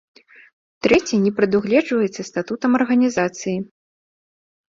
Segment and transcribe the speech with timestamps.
[0.85, 3.53] Трэці не прадугледжваецца статутам арганізацыі.